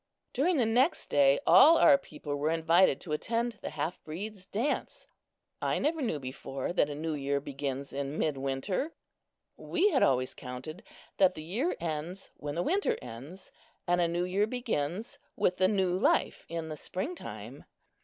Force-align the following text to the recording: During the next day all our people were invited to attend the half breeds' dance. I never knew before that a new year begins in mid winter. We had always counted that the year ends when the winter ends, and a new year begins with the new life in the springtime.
During 0.33 0.57
the 0.57 0.65
next 0.65 1.11
day 1.11 1.39
all 1.45 1.77
our 1.77 1.95
people 1.95 2.35
were 2.35 2.49
invited 2.49 2.99
to 3.01 3.11
attend 3.11 3.59
the 3.61 3.69
half 3.69 4.03
breeds' 4.03 4.47
dance. 4.47 5.05
I 5.61 5.77
never 5.77 6.01
knew 6.01 6.17
before 6.17 6.73
that 6.73 6.89
a 6.89 6.95
new 6.95 7.13
year 7.13 7.39
begins 7.39 7.93
in 7.93 8.17
mid 8.17 8.35
winter. 8.35 8.93
We 9.57 9.91
had 9.91 10.01
always 10.01 10.33
counted 10.33 10.81
that 11.17 11.35
the 11.35 11.43
year 11.43 11.75
ends 11.79 12.31
when 12.37 12.55
the 12.55 12.63
winter 12.63 12.97
ends, 12.99 13.51
and 13.87 14.01
a 14.01 14.07
new 14.07 14.23
year 14.23 14.47
begins 14.47 15.19
with 15.35 15.57
the 15.57 15.67
new 15.67 15.95
life 15.95 16.47
in 16.49 16.69
the 16.69 16.77
springtime. 16.77 17.65